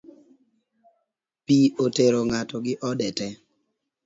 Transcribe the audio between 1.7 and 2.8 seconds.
otero ng’ato gi